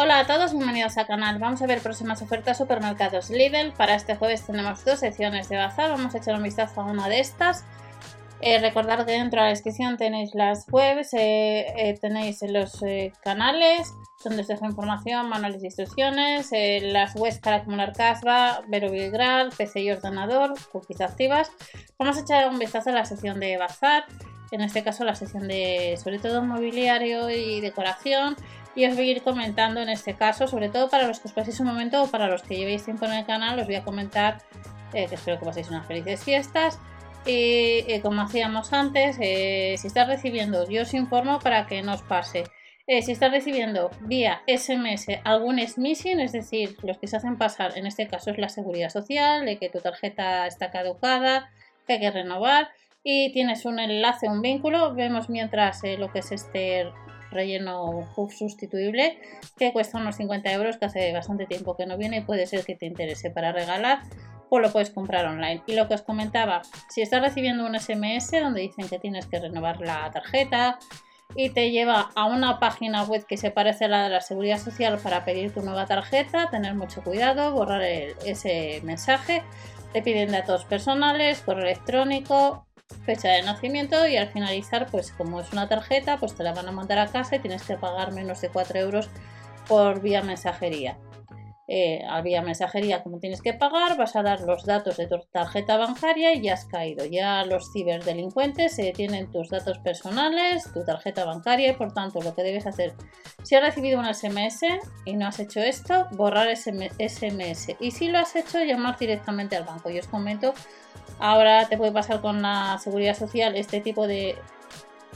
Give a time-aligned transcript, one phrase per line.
[0.00, 1.40] Hola a todos, bienvenidos al canal.
[1.40, 3.72] Vamos a ver próximas ofertas supermercados Lidl.
[3.72, 5.90] Para este jueves tenemos dos secciones de bazar.
[5.90, 7.64] Vamos a echar un vistazo a una de estas.
[8.40, 12.80] Eh, recordad que dentro de la descripción tenéis las webs, eh, eh, tenéis los
[13.24, 13.92] canales
[14.22, 18.92] donde os dejo información, manuales de instrucciones, las webs para acumular casva, Vero
[19.56, 21.50] PC y ordenador, cookies activas.
[21.98, 24.04] Vamos a echar un vistazo a la sección de bazar,
[24.52, 28.36] en este caso la sección de sobre todo mobiliario y decoración
[28.78, 31.34] y os voy a ir comentando en este caso, sobre todo para los que os
[31.34, 33.82] paséis un momento o para los que llevéis tiempo en el canal, os voy a
[33.82, 34.38] comentar
[34.92, 36.78] eh, que espero que paséis unas felices fiestas.
[37.26, 41.92] Y eh, como hacíamos antes, eh, si estás recibiendo, yo os informo para que no
[41.92, 42.44] os pase.
[42.86, 47.84] si estás recibiendo vía SMS algún smishing, es decir, los que se hacen pasar, en
[47.84, 51.50] este caso es la seguridad social, de que tu tarjeta está caducada,
[51.84, 52.68] que hay que renovar,
[53.02, 56.92] y tienes un enlace, un vínculo, vemos mientras lo que es este
[57.30, 59.20] relleno sustituible
[59.56, 62.64] que cuesta unos 50 euros que hace bastante tiempo que no viene y puede ser
[62.64, 64.00] que te interese para regalar
[64.50, 65.62] o lo puedes comprar online.
[65.66, 69.38] Y lo que os comentaba, si estás recibiendo un SMS donde dicen que tienes que
[69.38, 70.78] renovar la tarjeta
[71.34, 74.58] y te lleva a una página web que se parece a la de la seguridad
[74.58, 79.42] social para pedir tu nueva tarjeta, tener mucho cuidado, borrar ese mensaje.
[79.92, 82.66] Te piden datos personales, correo electrónico,
[83.04, 86.68] fecha de nacimiento y al finalizar, pues como es una tarjeta, pues te la van
[86.68, 89.08] a mandar a casa y tienes que pagar menos de 4 euros
[89.66, 90.98] por vía mensajería.
[91.70, 95.18] Eh, al vía mensajería, como tienes que pagar, vas a dar los datos de tu
[95.30, 97.04] tarjeta bancaria y ya has caído.
[97.04, 102.34] Ya los ciberdelincuentes eh, tienen tus datos personales, tu tarjeta bancaria y por tanto lo
[102.34, 102.94] que debes hacer,
[103.42, 104.62] si has recibido un SMS
[105.04, 107.76] y no has hecho esto, borrar ese SMS.
[107.80, 109.90] Y si lo has hecho, llamar directamente al banco.
[109.90, 110.54] Y os comento
[111.18, 114.36] Ahora te puede pasar con la seguridad social este tipo de,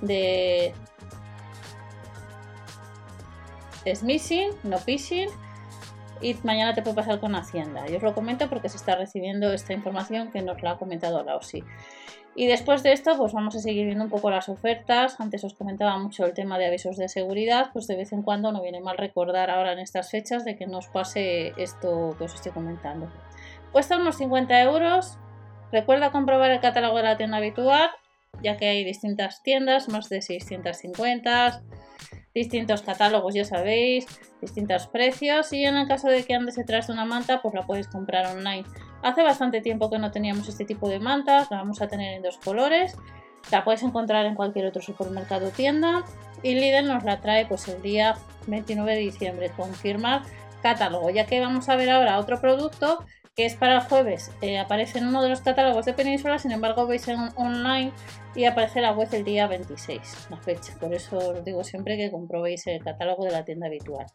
[0.00, 0.74] de
[3.94, 5.28] smishing, no phishing.
[6.22, 7.86] Y mañana te puede pasar con Hacienda.
[7.86, 11.22] Yo os lo comento porque se está recibiendo esta información que nos la ha comentado
[11.22, 11.64] la OSI.
[12.34, 15.18] Y después de esto, pues vamos a seguir viendo un poco las ofertas.
[15.18, 18.52] Antes os comentaba mucho el tema de avisos de seguridad, pues de vez en cuando
[18.52, 22.34] no viene mal recordar ahora en estas fechas de que nos pase esto que os
[22.34, 23.10] estoy comentando.
[23.72, 25.18] Cuesta unos 50 euros,
[25.72, 27.90] Recuerda comprobar el catálogo de la tienda habitual,
[28.42, 31.62] ya que hay distintas tiendas, más de 650,
[32.34, 34.06] distintos catálogos, ya sabéis,
[34.40, 35.52] distintos precios.
[35.52, 38.26] Y en el caso de que andes detrás de una manta, pues la puedes comprar
[38.26, 38.64] online.
[39.02, 42.22] Hace bastante tiempo que no teníamos este tipo de mantas, la vamos a tener en
[42.22, 42.96] dos colores.
[43.50, 46.04] La puedes encontrar en cualquier otro supermercado o tienda.
[46.42, 48.16] Y Lidl nos la trae pues el día
[48.46, 49.50] 29 de diciembre.
[49.56, 50.22] Confirmar
[50.62, 53.04] catálogo, ya que vamos a ver ahora otro producto
[53.36, 56.52] que es para el jueves, eh, aparece en uno de los catálogos de Península, sin
[56.52, 57.92] embargo veis en online
[58.34, 60.74] y aparece la web el día 26, la fecha.
[60.78, 64.06] Por eso os digo siempre que comprobéis el catálogo de la tienda habitual.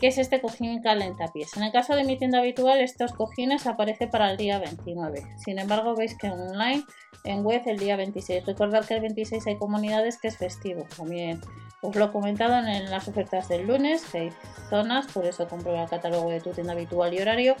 [0.00, 1.56] ¿Qué es este cojín calentapiés?
[1.56, 5.22] En el caso de mi tienda habitual, estos cojines aparecen para el día 29.
[5.44, 6.84] Sin embargo, veis que online,
[7.24, 8.46] en web, el día 26.
[8.46, 10.86] Recordad que el 26 hay comunidades que es festivo.
[10.96, 11.40] También
[11.82, 14.32] os lo he comentado en las ofertas del lunes, que hay
[14.70, 17.56] zonas, por eso comprueba el catálogo de tu tienda habitual y horario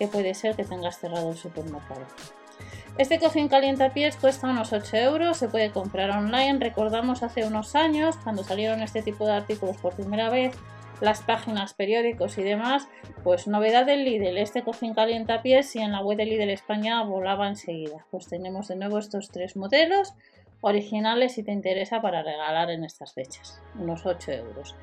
[0.00, 2.06] que puede ser que tengas cerrado el supermercado.
[2.96, 6.58] Este cojín calientapiés cuesta unos 8 euros, se puede comprar online.
[6.58, 10.56] Recordamos hace unos años, cuando salieron este tipo de artículos por primera vez,
[11.02, 12.88] las páginas, periódicos y demás,
[13.22, 17.46] pues novedad del Lidl, este cojín calientapiés y en la web de Lidl España volaba
[17.46, 18.06] enseguida.
[18.10, 20.14] Pues tenemos de nuevo estos tres modelos
[20.62, 24.74] originales si te interesa para regalar en estas fechas, unos 8 euros.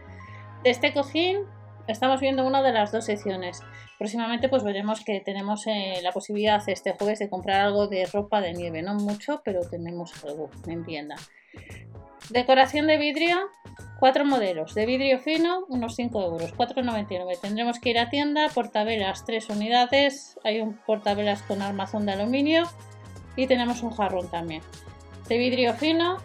[0.63, 1.39] Este cojín
[1.87, 3.61] estamos viendo una de las dos secciones.
[3.97, 8.41] Próximamente pues veremos que tenemos eh, la posibilidad este jueves de comprar algo de ropa
[8.41, 11.15] de nieve, no mucho, pero tenemos algo en tienda.
[12.29, 13.37] Decoración de vidrio,
[13.99, 14.75] cuatro modelos.
[14.75, 17.39] De vidrio fino, unos 5 euros, 4,99.
[17.39, 20.37] Tendremos que ir a tienda, portavelas, tres unidades.
[20.43, 22.63] Hay un portavelas con armazón de aluminio
[23.37, 24.61] y tenemos un jarrón también.
[25.29, 26.17] De vidrio fino,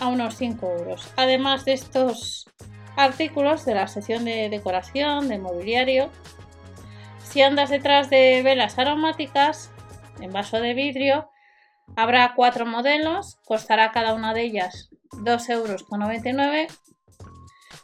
[0.00, 1.12] a unos 5 euros.
[1.16, 2.46] Además de estos
[2.96, 6.10] artículos de la sección de decoración, de mobiliario.
[7.22, 9.72] Si andas detrás de velas aromáticas
[10.20, 11.30] en vaso de vidrio,
[11.96, 16.80] habrá cuatro modelos, costará cada una de ellas 2,99 euros.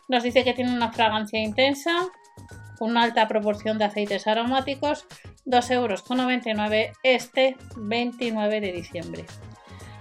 [0.08, 2.08] Nos dice que tiene una fragancia intensa,
[2.80, 5.06] una alta proporción de aceites aromáticos,
[5.46, 9.24] 2,99 euros este 29 de diciembre.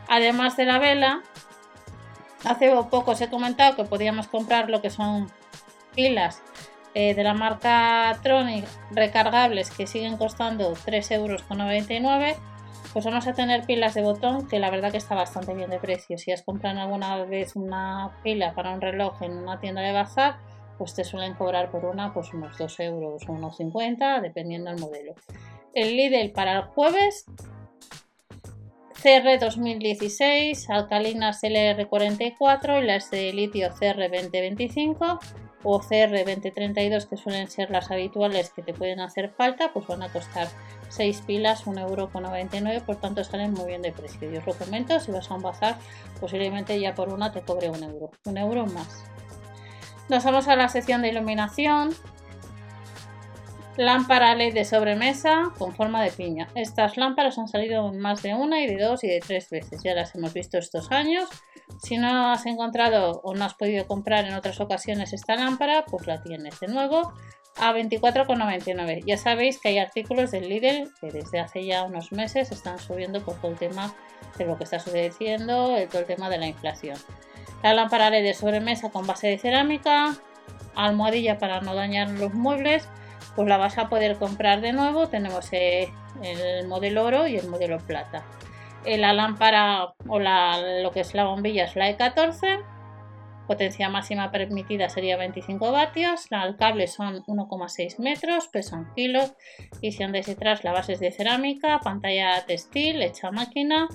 [0.08, 1.22] Además de la vela,
[2.46, 5.30] Hace poco os he comentado que podíamos comprar lo que son
[5.94, 6.42] pilas
[6.94, 11.44] eh, de la marca Tronic recargables que siguen costando 3,99 euros.
[12.94, 15.80] Pues vamos a tener pilas de botón que la verdad que está bastante bien de
[15.80, 16.18] precio.
[16.18, 20.38] Si has comprado alguna vez una pila para un reloj en una tienda de bazar,
[20.80, 24.80] pues te suelen cobrar por una pues unos 2 euros o unos 50, dependiendo del
[24.80, 25.14] modelo.
[25.76, 27.26] El Lidl para el jueves
[29.02, 35.20] CR 2016, alcalinas LR44 y las de litio CR 2025
[35.64, 40.04] o CR 2032 que suelen ser las habituales que te pueden hacer falta, pues van
[40.04, 40.50] a costar
[40.90, 44.30] 6 pilas, 1,99€, por tanto salen muy bien de precio.
[44.30, 45.78] Yo os lo comento, si vas a un bazar,
[46.20, 49.06] posiblemente ya por una te cobre un euro, un euro más.
[50.10, 51.96] Nos vamos a la sección de iluminación.
[53.80, 56.50] Lámpara LED de sobremesa con forma de piña.
[56.54, 59.82] Estas lámparas han salido más de una y de dos y de tres veces.
[59.82, 61.30] Ya las hemos visto estos años.
[61.82, 66.08] Si no has encontrado o no has podido comprar en otras ocasiones esta lámpara, pues
[66.08, 67.14] la tienes de nuevo
[67.56, 69.06] a 24,99.
[69.06, 73.24] Ya sabéis que hay artículos del Lidl que desde hace ya unos meses están subiendo
[73.24, 73.96] por todo el tema
[74.38, 76.98] de lo que está sucediendo, todo el tema de la inflación.
[77.64, 80.18] La lámpara LED de sobremesa con base de cerámica,
[80.76, 82.86] almohadilla para no dañar los muebles
[83.40, 85.08] pues la vas a poder comprar de nuevo.
[85.08, 88.22] Tenemos eh, el modelo oro y el modelo plata.
[88.84, 92.62] Eh, la lámpara o lo que es la bombilla es la E14.
[93.50, 96.28] Potencia máxima permitida sería 25 vatios.
[96.30, 99.22] El cable son 1,6 metros, pesa un kilo.
[99.82, 103.88] Y si andáis detrás, la base es de cerámica, pantalla textil, hecha máquina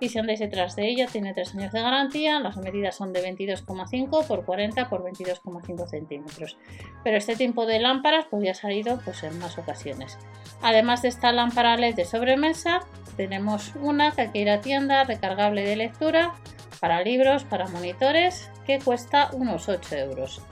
[0.00, 3.22] y si andáis detrás de ella tiene 3 años de garantía, las medidas son de
[3.22, 6.56] 22,5 por 40 por 22,5 centímetros.
[7.04, 10.18] Pero este tipo de lámparas pues ya ha salido pues, en más ocasiones.
[10.62, 12.80] Además de esta lámpara LED de sobremesa,
[13.16, 16.34] tenemos una que hay que ir a tienda recargable de lectura
[16.80, 20.42] para libros, para monitores, que cuesta unos 8 euros.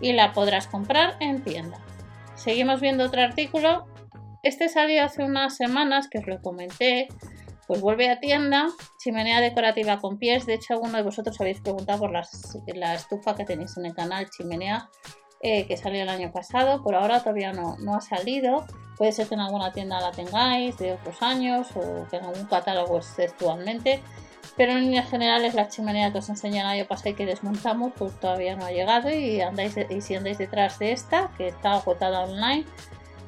[0.00, 1.78] Y la podrás comprar en tienda.
[2.34, 3.86] Seguimos viendo otro artículo.
[4.42, 7.08] Este salió hace unas semanas que os lo comenté
[7.70, 8.66] pues vuelve a tienda,
[8.98, 10.44] chimenea decorativa con pies.
[10.44, 14.28] De hecho, alguno de vosotros habéis preguntado por la estufa que tenéis en el canal,
[14.28, 14.90] chimenea,
[15.40, 16.82] eh, que salió el año pasado.
[16.82, 18.66] Por ahora todavía no, no ha salido.
[18.96, 22.46] Puede ser que en alguna tienda la tengáis de otros años o que en algún
[22.46, 24.02] catálogo esté actualmente.
[24.60, 27.92] Pero en líneas generales la chimenea que os enseñé el año pasado y que desmontamos
[27.96, 31.72] pues todavía no ha llegado y, andáis, y si andáis detrás de esta que está
[31.72, 32.66] agotada online,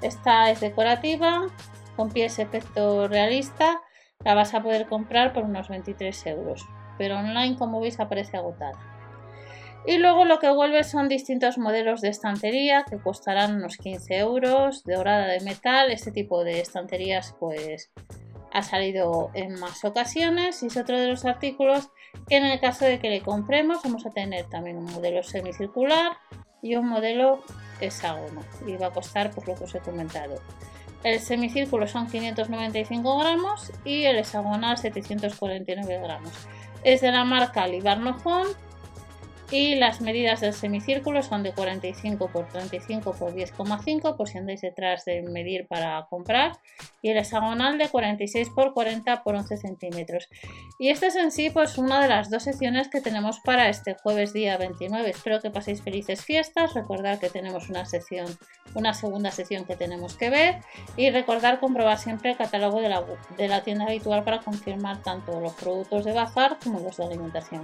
[0.02, 1.46] esta es decorativa
[1.96, 3.80] con pies efecto realista
[4.22, 6.66] la vas a poder comprar por unos 23 euros,
[6.98, 8.78] pero online como veis aparece agotada.
[9.86, 14.84] Y luego lo que vuelve son distintos modelos de estantería que costarán unos 15 euros,
[14.84, 15.90] de dorada de metal.
[15.90, 17.90] Este tipo de estanterías pues
[18.52, 21.90] ha salido en más ocasiones y es otro de los artículos
[22.28, 26.12] que en el caso de que le compremos vamos a tener también un modelo semicircular
[26.62, 27.42] y un modelo
[27.80, 30.40] hexágono y va a costar por lo que os he comentado
[31.04, 36.32] el semicírculo son 595 gramos y el hexagonal 749 gramos.
[36.84, 38.16] Es de la marca Libarno
[39.52, 44.62] y las medidas del semicírculo son de 45 por 35 por 10,5 por si andáis
[44.62, 46.52] detrás de medir para comprar.
[47.02, 50.28] Y el hexagonal de 46 por 40 por 11 centímetros.
[50.78, 53.94] Y esta es en sí pues una de las dos secciones que tenemos para este
[53.94, 56.72] jueves día 29 espero que paséis felices fiestas.
[56.72, 58.26] Recordad que tenemos una sección
[58.74, 60.60] una segunda sección que tenemos que ver.
[60.96, 63.04] Y recordar comprobar siempre el catálogo de la,
[63.36, 67.60] de la tienda habitual para confirmar tanto los productos de bazar como los de alimentación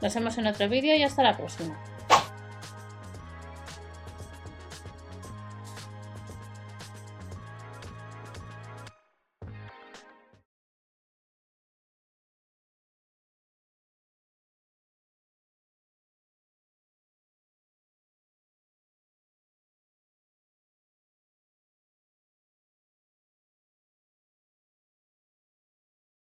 [0.00, 1.76] nos vemos en otro vídeo y hasta la próxima.